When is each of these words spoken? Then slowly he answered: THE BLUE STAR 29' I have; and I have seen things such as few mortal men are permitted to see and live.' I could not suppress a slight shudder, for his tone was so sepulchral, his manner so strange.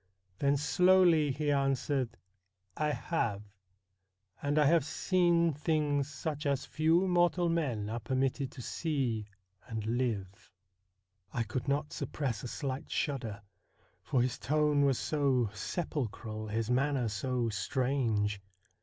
Then 0.39 0.57
slowly 0.57 1.29
he 1.31 1.51
answered: 1.51 2.09
THE 2.09 2.15
BLUE 2.15 2.21
STAR 2.77 2.85
29' 2.89 2.91
I 2.91 3.01
have; 3.09 3.43
and 4.41 4.57
I 4.57 4.65
have 4.65 4.83
seen 4.83 5.53
things 5.53 6.09
such 6.11 6.47
as 6.47 6.65
few 6.65 7.07
mortal 7.07 7.49
men 7.49 7.87
are 7.87 7.99
permitted 7.99 8.49
to 8.53 8.63
see 8.63 9.27
and 9.67 9.85
live.' 9.85 10.49
I 11.31 11.43
could 11.43 11.67
not 11.67 11.93
suppress 11.93 12.41
a 12.41 12.47
slight 12.47 12.89
shudder, 12.89 13.43
for 14.01 14.23
his 14.23 14.39
tone 14.39 14.85
was 14.85 14.97
so 14.97 15.51
sepulchral, 15.53 16.47
his 16.47 16.71
manner 16.71 17.07
so 17.07 17.49
strange. 17.49 18.41